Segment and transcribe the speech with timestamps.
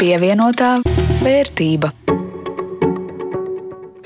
[0.00, 0.78] Pievienotā
[1.20, 1.90] vērtība.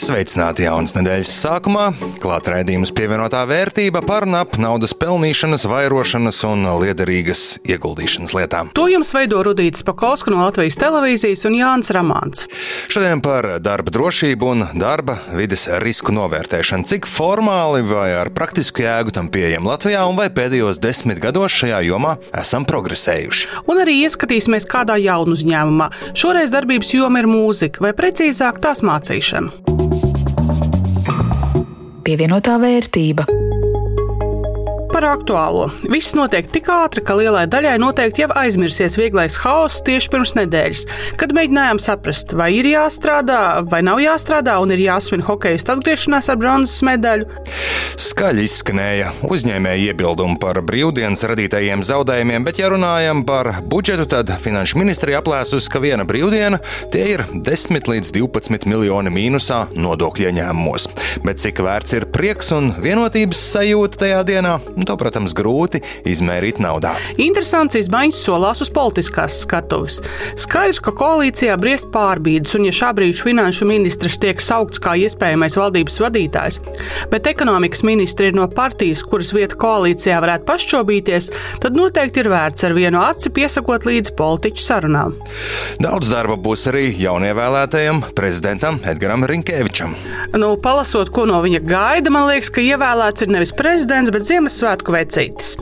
[0.05, 1.85] Sveicināti jaunas nedēļas sākumā.
[2.21, 8.69] Klāt raidījums pievienotā vērtība par nap naudas pelnīšanas, vairošanas un liederīgas ieguldīšanas lietām.
[8.77, 12.45] To jums veido Rudīts Pakausks no Latvijas televīzijas un Jānis Ramāns.
[12.93, 16.85] Šodien par darba drošību un darba vides risku novērtēšanu.
[16.91, 21.81] Cik formāli vai ar praktisku jēgu tam pieejam Latvijā un vai pēdējos desmit gados šajā
[21.89, 23.65] jomā esam progresējuši.
[23.73, 25.89] Un arī ieskatīsimies kādā jaunu uzņēmumā.
[26.13, 29.94] Šoreiz darbības joma ir mūzika, vai precīzāk tās mācīšana
[32.05, 33.44] pievienotā vērtība.
[34.95, 35.65] Par aktuālo.
[35.91, 40.85] Viss notiek tik ātri, ka lielai daļai noteikti jau aizmirsies vieglais haoss tieši pirms nedēļas,
[41.19, 46.39] kad mēģinājām saprast, vai ir jāstrādā, vai nav jāstrādā, un ir jāsvin hokeja atgriešanās ar
[46.39, 47.27] bronzas medaļu.
[47.99, 54.79] Skaļi izskanēja uzņēmēja iebildumi par brīvdienas radītajiem zaudējumiem, bet, ja runājam par budžetu, tad Finanšu
[54.79, 56.61] ministrija aplēsusi, ka viena brīvdiena
[56.95, 60.89] tie ir 10 līdz 12 miljoni mīnusā nodokļu ieņēmumos.
[61.27, 64.57] Bet cik vērts ir prieks un vienotības sajūta tajā dienā,
[64.89, 66.95] to, protams, grūti izmērīt naudā.
[67.21, 70.01] Interesants izmaiņas solās uz politiskās skatuves.
[70.41, 75.59] Skaidrs, ka koalīcijā briest pārbīdes, un ja šā brīža finanšu ministrs tiek saukts kā iespējamais
[75.59, 76.61] valdības vadītājs,
[77.13, 81.31] bet ekonomikas ministri ir no partijas, kuras vieta koalīcijā varētu pašķobīties,
[81.63, 85.17] tad noteikti ir vērts ar vienu aci piesakot līdzi politiķu sarunām.
[85.83, 89.95] Daudz darba būs arī jaunievēlētajam prezidentam Edgaram Rinkēvičam.
[90.35, 94.74] Nu, palasot, ko no viņa gaida, man liekas, ka ievēlēts ir nevis prezidents, bet Ziemassvētku
[94.83, 95.55] vecītis.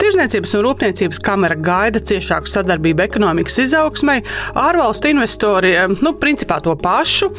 [0.00, 4.20] Tirzniecības un rūpniecības kamera gaida ciešāku sadarbību ekonomikas izaugsmai,
[4.56, 7.30] ārvalstu investori, nu, principā to pašu.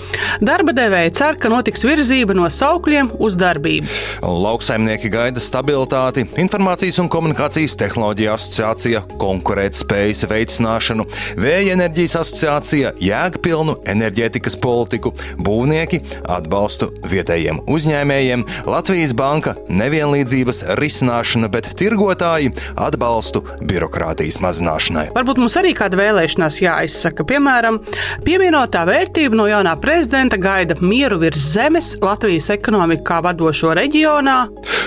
[0.43, 3.89] Darba devēja cer, ka notiks virzība no saukļiem uz darbību.
[4.21, 11.07] Lauksaimnieki gaida stabilitāti, informācijas un komunikācijas tehnoloģija asociācija, konkurētspējas veicināšanu,
[11.39, 16.01] vēja enerģijas asociācija, jēgpilnu enerģētikas politiku, būvnieki,
[16.37, 20.63] atbalstu vietējiem uzņēmējiem, Latvijas banka, nevienlīdzības
[21.07, 25.11] risināšana, bet tirgotāji atbalstu birokrātijas mazināšanai.
[25.15, 27.25] Varbūt mums arī kāda vēlēšanās jāizsaka.
[27.27, 27.79] Piemēram,
[28.25, 34.37] pievienotā vērtība no jaunā prezidenta gaida mieru virs zemes, Latvijas ekonomiku kā vadošo reģionā.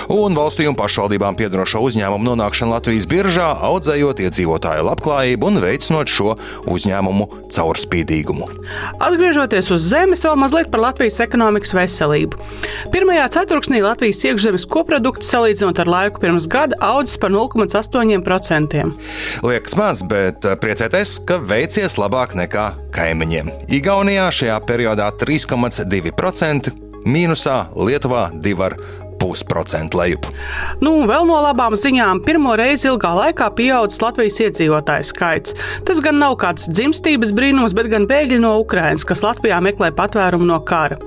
[0.09, 6.35] Un valstī un pašvaldībām piedarošo uzņēmumu nonākšana Latvijas biržā, audzējot iedzīvotāju labklājību un veicinot šo
[6.71, 8.47] uzņēmumu caurspīdīgumu.
[9.03, 12.39] Atgriežoties uz zemes, vēl mazliet par Latvijas ekonomikas veselību.
[12.93, 18.85] Pirmajā ceturksnī Latvijas iekšzemes koprodukts salīdzinot ar laiku pirms gada audzis par 0,8%.
[19.45, 23.51] Liekas maz, bet eh, priecēties, ka veicies labāk nekā kaimiņiem.
[23.71, 26.73] Igaunijā šajā periodā 3,2%.
[27.01, 30.27] Mīnusā Lietuvā 2,5% pusprocentu lejup.
[30.81, 35.55] Nu, vēl no labām ziņām, pirmo reizi ilgā laikā pieaudzis Latvijas iedzīvotāju skaits.
[35.87, 40.47] Tas gan nav kāds dzimstības brīnums, bet gan bēgļi no Ukrainas, kas Latvijā meklē patvērumu
[40.49, 40.97] no kara.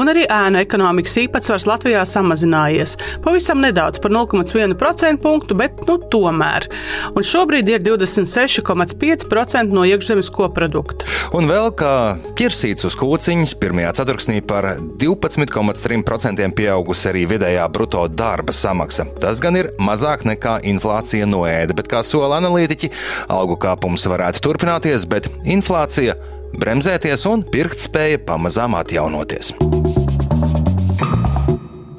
[0.00, 2.96] Un arī ēnu ekonomikas īpatsvars Latvijā samazinājies.
[3.24, 6.68] Pavisam nedaudz par 0,1% punktu, bet nu, tomēr.
[7.12, 11.08] Un šobrīd ir 26,5% no iekšzemes koprodukta.
[11.36, 11.92] Un vēl kā
[12.38, 14.68] ķirsīts uz kūciņas, pirmajā ceturksnī par
[15.00, 19.06] 12,3% pieaugusi arī vidē vidējā bruto darba samaksa.
[19.20, 22.92] Tas gan ir mazāk nekā inflācija noēda, bet kā sola analītiķi,
[23.32, 26.16] algu kāpums varētu turpināties, bet inflācija
[26.52, 29.54] bremzēties un pirktspēja pamazām atjaunoties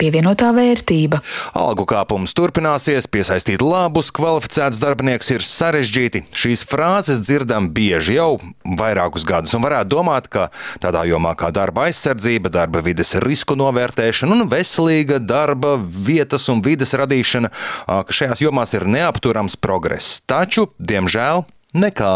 [0.04, 1.22] pievienotā vērtība.
[1.56, 6.26] Algu kāpums turpināsies, piesaistīt labus, kvalificētus darbinieks ir sarežģīti.
[6.36, 8.42] Šīs frāzes dzirdam bieži jau
[8.80, 10.50] vairākus gadus, un varētu domāt, ka
[10.84, 16.96] tādā jomā kā darba aizsardzība, darba vides risku novērtēšana un veselīga darba vietas un vides
[17.00, 17.52] radīšana,
[17.88, 20.20] ka šajās jomās ir neapturams progress.
[20.28, 22.12] Taču, diemžēl, Nekā.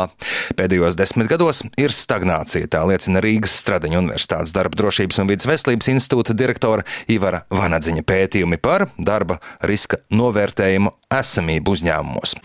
[0.57, 5.89] Pēdējos desmit gados ir stagnācija, tā liecina Rīgas Stradiņa Universitātes darba drošības un vidas veselības
[5.95, 12.37] institūta direktora Ivara Vanadziņa pētījumi par darba riska novērtējumu esamību uzņēmumos.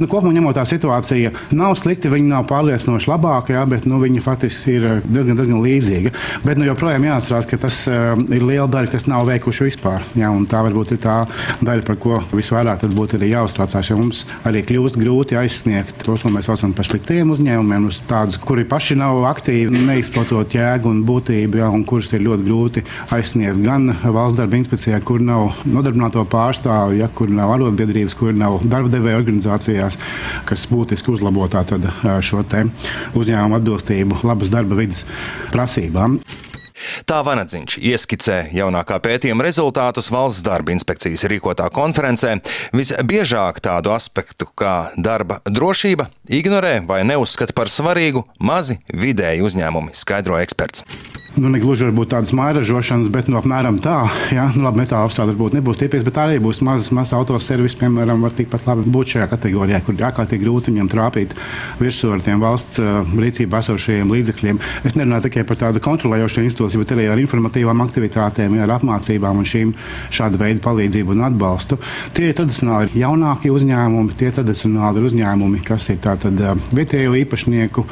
[0.00, 4.22] Nu, kopumā ņemot tā situācija, nav slikti, viņa nav pārliecinoši labāka, jā, bet nu, viņa
[4.24, 6.12] faktiski ir eh, diezgan, diezgan līdzīga.
[6.46, 10.02] Bet nu, joprojām jāatcerās, ka tas uh, ir liela daļa, kas nav veikuši vispār.
[10.18, 11.18] Jā, tā varbūt ir tā
[11.60, 13.90] daļa, par ko visvairāk būtu arī jāuztraucās.
[13.90, 18.64] Jo mums arī kļūst grūti aizsniegt tos, ko mēs saucam par sliktiem uzņēmumiem, tādus, kuri
[18.68, 22.84] paši nav aktīvi, neizplatot jēgu un būtību, jā, un kurus ir ļoti grūti
[23.14, 28.60] aizsniegt gan valsts darba inspekcijā, kur nav nodarbināto pārstāvju, ja, kur nav arotbiedrības, kur nav
[28.64, 31.48] darba devēja organizācijās mājās, kas būtiski uzlabo
[32.22, 32.42] šo
[33.14, 35.04] uzņēmumu atbilstību labas darba vidas
[35.52, 36.20] prasībām.
[37.06, 42.40] Tā Vanadziņš ieskicē jaunākā pētījuma rezultātus valsts darba inspekcijas rīkotā konferencē.
[42.74, 50.42] Visbiežāk tādu aspektu kā darba drošība ignorē vai neuzskata par svarīgu mazi vidēji uzņēmumi, skaidro
[50.42, 53.96] eksperts nu, ne gluži varbūt tādas mājražošanas, bet nu, apmēram tā.
[54.34, 58.20] Jā, nu, labi, metāla apstrāde varbūt nebūs tipiska, bet arī būs mazas maz autoservis, piemēram,
[58.24, 61.32] var tikpat labi būt šajā kategorijā, kur ir ārkārtīgi grūti viņam trāpīt
[61.80, 62.80] virsū ar tiem valsts
[63.16, 64.60] rīcībā esošajiem līdzekļiem.
[64.88, 69.48] Es nerunāju tikai par tādu kontrolējošu institūciju, bet arī ar informatīvām aktivitātēm, ar apmācībām un
[69.48, 69.72] šīm
[70.12, 71.80] šāda veida palīdzību un atbalstu.
[72.16, 76.44] Tie ir tradicionāli jaunākie uzņēmumi, tie tradicionāli ir uzņēmumi, kas ir tātad
[76.76, 77.86] vietējo īpašnieku,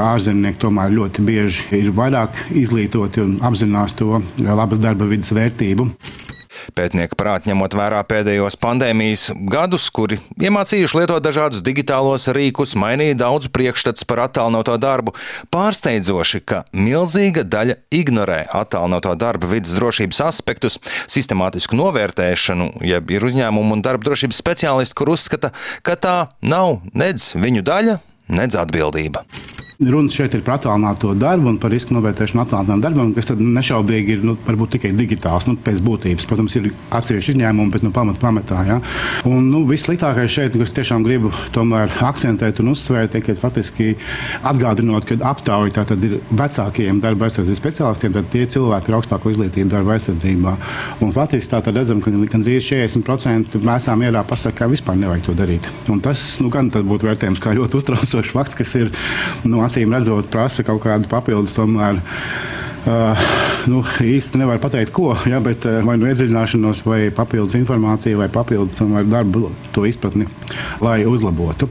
[0.00, 5.90] ārzemnieku tomēr ļoti bieži ir vairāk izlīdzināti izglītoti un apzinās to labas darba vidas vērtību.
[6.76, 13.48] Pētnieki prāt ņemot vērā pēdējos pandēmijas gadus, kuri iemācījuši lietot dažādus digitālos rīkus, mainīja daudz
[13.54, 15.14] priekšstats par attālinoto darbu,
[15.54, 20.76] pārsteidzoši, ka milzīga daļa ignorē attālinoto darba vidas drošības aspektus,
[21.08, 25.54] sistemātisku novērtēšanu, jeb ir uzņēmumu un darba drošības speciālisti, kur uzskata,
[25.86, 27.98] ka tā nav nedz viņu daļa,
[28.36, 29.24] nedz atbildība.
[29.80, 34.24] Runa šeit ir par attālināto darbu un par risku novērtēšanu attālinātam darbam, kas nešaubīgi ir
[34.28, 34.34] nu,
[34.68, 35.46] tikai digitāls.
[35.48, 38.58] Nu, pēc būtības, protams, ir atsevišķi izņēmumi, bet nu, pamat, pamatā.
[38.68, 38.76] Ja?
[39.24, 41.30] Un, nu, vissliktākais šeit, kas tiešām gribu
[42.10, 43.94] akcentēt un uzsvērt, ir faktiski
[44.50, 49.96] atgādinot, ka aptauja ir vecākajiem darba aizsardzības speciālistiem, tad tie cilvēki ar augstāko izglītību darba
[49.96, 50.54] aizsardzībā.
[51.00, 55.38] Un faktiski tā tad redzam, ka gandrīz 40% mēsā mierā pasakā, ka vispār nevajag to
[55.40, 55.72] darīt.
[55.88, 58.92] Un tas nu, gan būtu vērtējums kā ļoti uztraucošs fakts, kas ir.
[59.48, 62.00] Nu, acīm redzot, prasa kaut kādu papildus tomēr.
[62.80, 63.26] Uh,
[63.68, 68.30] nu, īsti nevar pateikt, ko, ja, bet uh, vai nu iedziļināšanos, vai papildus informāciju, vai
[68.32, 70.26] papildus vai darbu, to izpratni,
[70.80, 71.68] lai uzlabotu.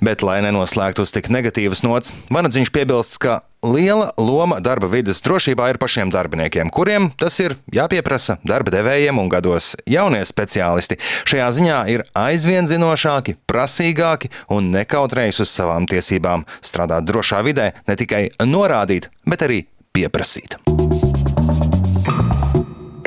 [0.00, 5.68] Bet, lai nenoslēgtu uz tik negatīvas nots, Vanadziņš piebilst, ka liela loma darba vidas drošībā
[5.72, 10.98] ir pašiem darbiniekiem, kuriem tas ir jāpieprasa darba devējiem un gados jaunie speciālisti.
[11.28, 17.98] Šajā ziņā ir aizvien zinošāki, prasīgāki un nekautrējas uz savām tiesībām strādāt drošā vidē, ne
[17.98, 19.64] tikai norādīt, bet arī
[19.94, 20.58] pieprasīt.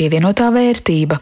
[0.01, 1.19] Pievienotā vērtība.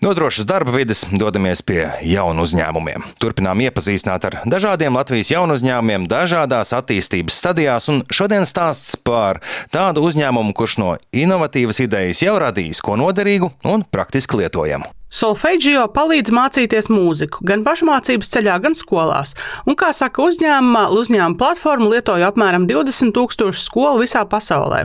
[0.00, 3.02] No drošas darba vides dodamies pie jaunu uzņēmumiem.
[3.18, 9.40] Turpinām iepazīstināt ar dažādiem Latvijas jaunu uzņēmumiem, dažādās attīstības stadijās, un šodien stāsts par
[9.74, 14.86] tādu uzņēmumu, kurš no inovatīvas idejas jau radījis ko noderīgu un praktiski lietojamu.
[15.10, 19.32] Solfeģio palīdz mācīties mūziku gan pašmācības ceļā, gan skolās.
[19.64, 24.84] Un, kā saka uzņēmumā, uzņēmuma platformu lietoja apmēram 20 tūkstoši skolu visā pasaulē.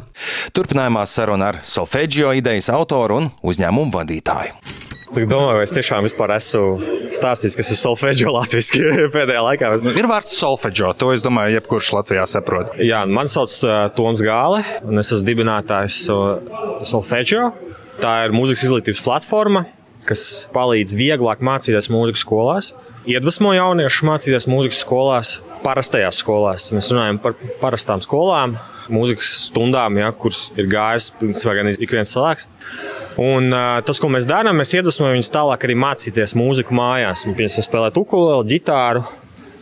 [0.56, 4.93] Turpinājumā saruna ar Solfeģio idejas autoru un uzņēmumu vadītāju.
[5.14, 6.62] Es domāju, vai es tiešām esmu
[7.14, 9.70] stāstījis, kas ir solfeģio latviešu pēdējā laikā.
[9.94, 12.74] Ir vārds solfeģio, to es domāju, jebkurš Latvijā saprot.
[12.82, 16.00] Jā, man sauc uh, Toms Gāle, un es esmu dibinātājs
[16.90, 17.52] solfeģio.
[18.02, 19.68] Tā ir mūzikas izglītības platforma,
[20.10, 22.72] kas palīdz vieglāk mācīties mūzikas skolās,
[23.06, 26.72] iedvesmo jauniešus mācīties mūzikas skolās, parastajās skolās.
[26.74, 28.58] Mēs runājam par parastām skolām,
[28.92, 32.48] mūzikas stundām, ja, kuras ir gājis gan ik viens cilvēks.
[33.22, 37.28] Un, uh, tas, ko mēs darām, mēs iedvesmojam viņus tālāk arī mācīties mūziku mājās.
[37.30, 39.04] Mēs spēlējam ukuleli, ģitāru,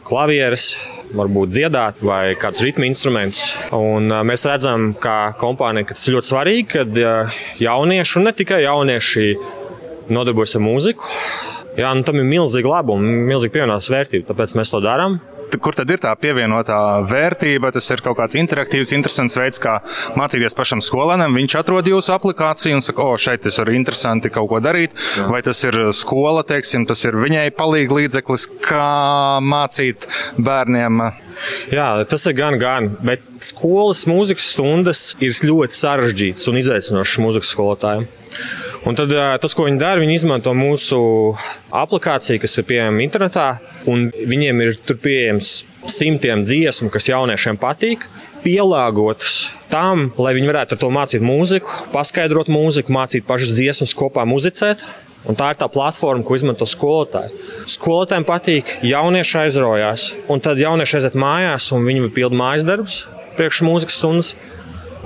[0.08, 0.74] klavierus,
[1.16, 3.56] varbūt dziedāt vai kādus ritmu instrumentus.
[3.76, 8.36] Un, uh, mēs redzam, kā kompānija, ka tas ļoti svarīgi, kad uh, jaunieši, un ne
[8.38, 9.28] tikai jaunieši,
[10.12, 11.12] nodarbojas ar mūziku.
[11.80, 15.22] Jā, nu, tam ir milzīga labuma, milzīga pievienotās vērtība, tāpēc mēs to darām
[15.60, 16.79] kur tad ir tā pievienotā
[17.10, 17.72] vērtība?
[17.75, 19.79] Tas ir kaut kāds interaktīvs, interesants veids, kā
[20.20, 21.36] mācīties pašam skolēnam.
[21.39, 24.96] Viņš atrod jūsu aplikāciju un saka, o, šeit tas ir interesanti kaut ko darīt.
[25.17, 25.27] Jā.
[25.31, 28.88] Vai tas ir skola, teiksim, tas ir viņai palīga līdzeklis, kā
[29.43, 30.08] mācīt
[30.39, 31.03] bērniem?
[31.74, 32.92] Jā, tas ir gan, gan.
[33.06, 38.08] Bet skolas mūzikas stundas ir ļoti sarežģītas un izaicinošas mūzikas skolotājiem.
[38.88, 39.12] Un tad
[39.44, 40.98] tas, ko viņi dara, viņi izmanto mūsu
[41.76, 43.48] aplikāciju, kas ir pieejama internetā,
[43.90, 45.52] un viņiem ir tur pieejams
[45.90, 48.08] simtiem dziesmu, kas jauniešiem patīk,
[48.42, 54.26] pielāgotas tam, lai viņi varētu ar to mācīt mūziku, paskaidrot mūziku, mācīt pašas dziesmas, kopā
[54.30, 54.84] muzicēt.
[55.30, 57.36] Un tā ir tā platforma, ko izmanto skolotāji.
[57.70, 63.04] Skolotājiem patīk, jaunieši aizraujās, un tad jaunieši aiziet mājās, un viņi pilda mājas darbus
[63.38, 64.34] priekš mūzikas stundas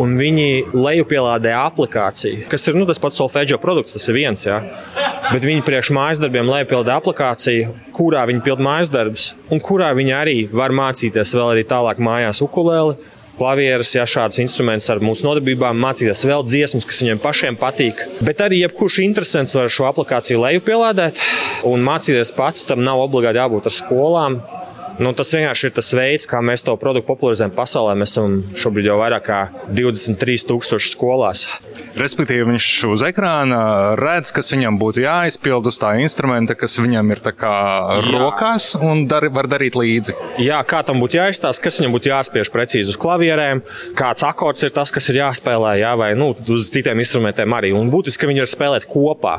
[0.01, 4.43] un viņi lejupielādē aplikāciju, kas ir nu, tas pats solfeģo produkts, tas ir viens.
[4.48, 4.57] Jā.
[5.31, 10.15] Bet viņi priekš mājas darbiem lejupielādē aplikāciju, kurā viņi pild mājas darbus, un kurā viņi
[10.17, 12.98] arī var mācīties vēl arī tālāk mājās ukulēli.
[13.35, 18.05] Klavieres, ja šāds instruments ar mūsu nodarbībām, mācīties vēl dziesmas, kas viņiem pašiem patīk.
[18.23, 21.19] Bet arī jebkurš interesants var šo aplikāciju lejupielādēt
[21.67, 22.63] un mācīties pats.
[22.69, 24.39] Tam nav obligāti jābūt ar skolām
[24.95, 27.97] Nu, tas vienkārši ir tas veids, kā mēs to produktu popularizējam pasaulē.
[27.99, 31.45] Mēs esam šobrīd jau vairāk kā 23,000 skolās.
[31.99, 33.59] Respektīvi, viņš uz ekrāna
[33.99, 37.21] redz, kas viņam būtu jāizpild uz tā instrumenta, kas viņam ir
[38.07, 40.15] rokās, un dar, var darīt līdzi.
[40.43, 43.63] Jā, kā tam būtu jāizstāsta, kas viņam būtu jāspiež precīzi uz klavierēm,
[43.99, 47.73] kāds akords ir tas, kas ir jāspēlē, jā, vai nu, uz citiem instrumentiem arī.
[47.75, 49.37] Un būtiski, ka viņi var spēlēt kopā.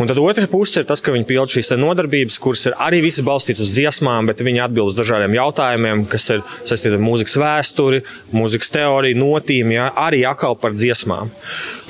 [0.00, 3.24] Un tad otra puse ir tas, ka viņi pild šīs nodarbības, kuras ir arī visas
[3.24, 8.02] balstītas uz dziesmām, bet viņi atbild uz dažādiem jautājumiem, kas ir saistīti ar mūzikas vēsturi,
[8.34, 11.32] mūzikas teoriju, notīm, jā, arī atkal par dziesmām.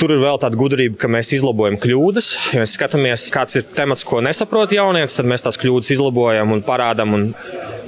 [0.00, 2.30] Tur ir vēl tāda gudrība, ka mēs izlabojam kļūdas.
[2.54, 6.64] Ja mēs skatāmies, kāds ir temats, ko nesaprot jaunietis, tad mēs tās kļūdas izlabojam un
[6.66, 7.16] parādām.
[7.16, 7.28] Un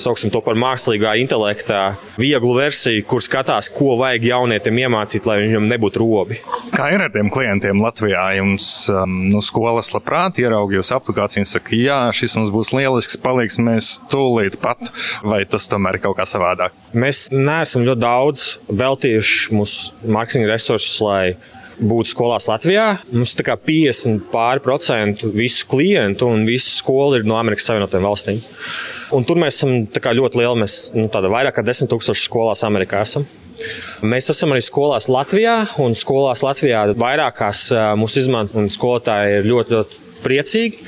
[0.03, 5.69] sauksim to par mākslīgā intelekta vieglu versiju, kur skatās, ko vajag jaunietim iemācīt, lai viņam
[5.71, 6.39] nebūtu robi.
[6.75, 8.25] Kā ir ar tiem klientiem Latvijā?
[8.39, 13.21] Jums um, no nu, skolas labprāt ieraugījus aplikāciju un saka, jā, šis mums būs lielisks,
[13.23, 14.91] paliks mēs tūlīt pat,
[15.27, 16.77] vai tas tomēr ir kaut kā savādāk?
[16.93, 21.35] Mēs neesam ļoti daudz veltījuši mūsu mārketinga resursus, lai
[21.83, 22.87] būtu skolās Latvijā.
[23.13, 28.43] Mums ir 50 pāri procentu visu klientu un visu skolu ir no Amerikas Savienotajām valstīm.
[29.17, 30.63] Un tur mēs esam ļoti lieli.
[30.63, 33.27] Mēs nu, vairāk kā 10 000 skolās Amerikā esam.
[34.03, 37.69] Mēs esam arī skolās Latvijā, un skolās Latvijā vairākās
[38.01, 40.81] mūsu izmanto, un skolotāji ir ļoti, ļoti priecīgi.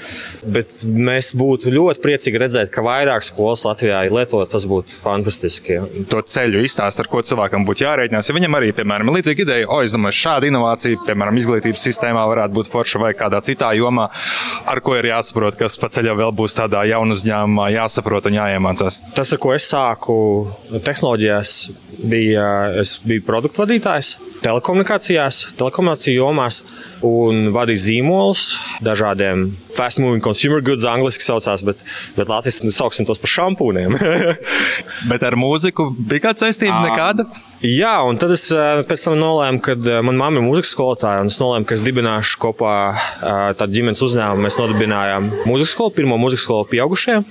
[0.45, 4.53] Bet mēs būtu ļoti priecīgi redzēt, ka vairāk skolas Latvijā ir lietotas.
[4.55, 5.81] Tas būtu fantastiski.
[6.13, 8.29] To ceļu izstāst, ar ko cilvēkam būtu jārēķinās.
[8.31, 12.23] Ja viņam arī, piemēram, ir līdzīga ideja, o, es domāju, šāda inovācija, piemēram, izglītības sistēmā
[12.31, 14.07] varētu būt forša vai kādā citā jomā,
[14.71, 19.01] ar ko ir jāsaprot, kas pa ceļam vēl būs tādā jaunu uzņēmumā, jāsaprot un jāiemācās.
[19.17, 20.17] Tas, ar ko es sāku
[20.85, 21.57] tehnoloģijās,
[22.05, 22.47] bija,
[22.81, 26.61] es biju produktu vadītājs telekomunikācijās, telekomunikāciju jomās
[27.07, 28.45] un vadīju zīmolus
[28.85, 29.24] dažādiem
[29.75, 31.83] fast moving consumer goods, angļuiski saucās, bet,
[32.19, 33.97] bet latviešu sauksim tos par šampūniem.
[35.11, 36.81] bet ar mūziku bija kāda saistība?
[36.87, 37.29] Nekāda?
[37.65, 38.49] Jā, un tad es
[38.89, 42.41] pēc tam nolēmu, ka manā mamma ir mūzikas skolotāja, un es nolēmu, ka es dibināšu
[42.43, 42.75] kopā
[43.59, 44.45] tādu ģimenes uzņēmumu.
[44.45, 47.27] Mēs nodibinājām mūzikas skolu, pirmo mūzikas skolu pieaugušiem.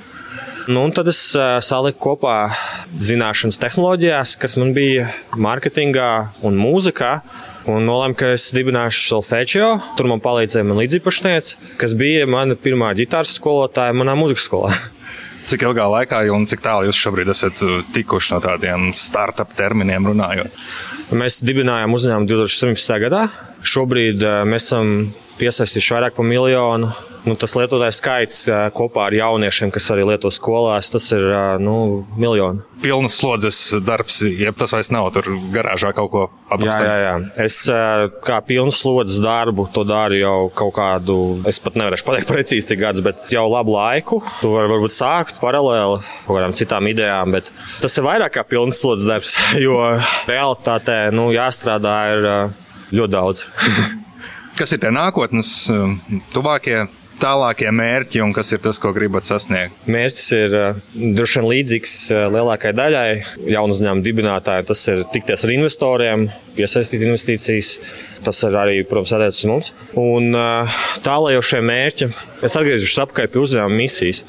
[0.67, 2.37] Nu, tad es uh, saliku kopā
[3.03, 6.11] zināšanas tehnoloģijās, kas man bija mārketingā
[6.47, 7.17] un mūzikā.
[7.67, 9.67] Un nolēmu, ka es dibināšu solfečio.
[9.99, 14.71] Tur man palīdzēja man līdziepašniece, kas bija mana pirmā ģitāras skolotāja manā mūzikas skolā.
[15.51, 17.59] Cik ilgā laikā un cik tālu jūs šobrīd esat
[17.95, 20.55] tikuši no tādiem startup terminiem runājot?
[21.11, 22.99] Mēs dibinājām uzņēmumu 2017.
[23.03, 23.25] gadā.
[23.67, 24.93] Šobrīd mēs esam
[25.41, 26.93] piesaistījuši vairāk par miljonu
[27.27, 28.43] nu, tas lietotāju skaits
[28.75, 31.23] kopā ar jauniešiem, kas arī lieto skolās, tas ir
[31.63, 32.63] nu, miljoni.
[32.83, 36.83] Pilnas slodzes darbs, jeb tas vairs nav tur garāžā kaut ko apgādāt.
[36.83, 37.45] Jā, jā, jā.
[37.45, 37.59] Es
[38.27, 41.17] kā pilnas slodzes darbu to daru jau kaut kādu,
[41.49, 44.19] es pat nevarēšu pateikt precīzi, cik gadus, bet jau labu laiku.
[44.41, 47.53] Tu vari varbūt sākt paralēli kaut kādām citām idejām, bet
[47.83, 49.79] tas ir vairāk kā pilnas slodzes darbs, jo
[50.27, 52.27] realitātē nu, jāstrādā ir
[52.93, 53.47] ļoti daudz.
[54.59, 55.49] Kas ir tie nākotnes
[56.35, 56.83] tuvākie
[57.21, 59.75] tālākie mērķi un kas ir tas, ko gribat sasniegt?
[59.89, 63.07] Mērķis ir uh, droši vien līdzīgs uh, lielākajai daļai
[63.53, 64.67] jaunu uzņēmumu dibinātājiem.
[64.69, 66.27] Tas ir tikties ar investoriem,
[66.57, 67.75] piesaistīt investīcijas.
[68.23, 69.71] Tas ir arī, protams, attiecas uz mums.
[69.99, 72.11] Un uh, tālākošie mērķi,
[72.45, 74.23] es atgriezīšos atpakaļ pie uzņēmuma misijas.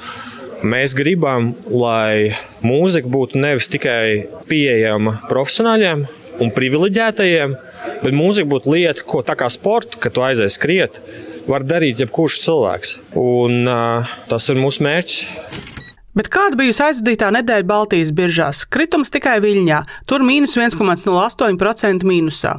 [0.64, 2.32] Mēs gribam, lai
[2.64, 6.06] mūzika būtu nevis tikai pieejama profesionāļiem
[6.40, 7.54] un privileģētajiem,
[8.00, 11.02] bet mūzika būtu lieta, ko tā kā sporta, kad tu aizies skriet,
[11.50, 12.96] var darīt jebkurš cilvēks.
[13.20, 15.72] Un, uh, tas ir mūsu mērķis.
[16.14, 18.60] Bet kāda bijusi aizvadītā nedēļa Baltijas biržās?
[18.70, 22.52] Kritums tikai Viļņā, tur mīnus 1,08% mīnusā.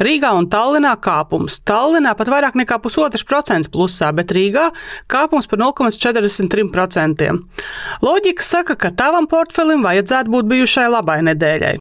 [0.00, 1.58] Rīgā un Tallinā kāpums.
[1.68, 4.70] Tallinā pat vairāk nekā pusotrs procents plusā, bet Rīgā
[5.12, 7.28] kāpums par 0,43%.
[8.00, 11.76] Loģika saka, ka tavam portfelim vajadzētu būt bijušai labai nedēļai.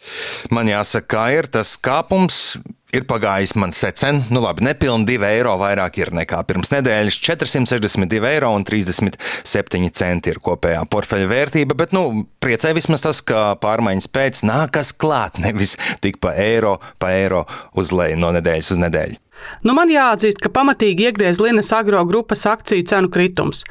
[0.52, 2.60] Man jāsaka, kā ir tas kāpums
[2.96, 7.20] ir pagājis man secen, nu labi, nepilni 2 eiro vairāk ir nekā pirms nedēļas.
[7.24, 13.56] 462 eiro un 37 centi ir kopējā portfeļa vērtība, bet, nu, priecē vismaz tas, ka
[13.62, 17.46] pārmaiņas pēc nākas klāt, nevis tik pa eiro, pa eiro
[17.78, 19.20] uz leju no nedēļas uz nedēļu.
[19.66, 23.64] Nu, man jāatzīst, ka pamatīgi iegriez Linas agro grupas akciju cenu kritums.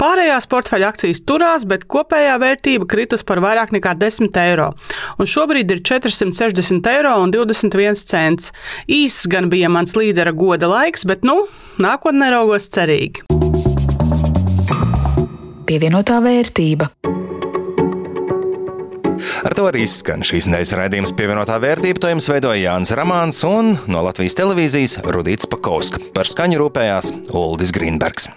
[0.00, 4.72] Pārējās portfeļa akcijas turās, bet kopējā vērtība kritus par vairāk nekā 10 eiro.
[5.18, 8.52] Un šobrīd ir 460 eiro un 21 cents.
[8.86, 11.44] Īss gan bija mans līdera goda laiks, bet nu,
[11.82, 13.26] nākotnē raugos cerīgi.
[15.66, 16.92] Pievienotā vērtība.
[19.46, 22.02] Ar to arī skan šīs nedēļas raidījums pievienotā vērtība.
[22.02, 26.02] To jums veidoja Jānis Ramāns un no Latvijas televīzijas Rudīts Pakauska.
[26.16, 28.30] Par skaņu rūpējās Uldis Grīnbergs.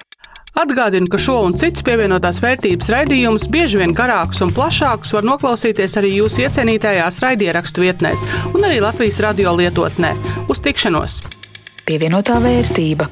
[0.59, 5.95] Atgādinu, ka šo un citus pievienotās vērtības raidījumus bieži vien garākus un plašākus var noklausīties
[6.01, 10.15] arī jūsu iecienītajās raidierakstu vietnēs un arī Latvijas radio lietotnē.
[10.51, 11.21] Uz tikšanos!
[11.87, 13.07] Pievienotā vērtība.